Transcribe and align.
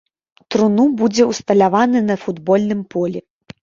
Труну 0.55 0.85
будзе 1.03 1.29
ўсталяваны 1.33 2.05
на 2.09 2.19
футбольным 2.25 2.87
полі. 2.97 3.29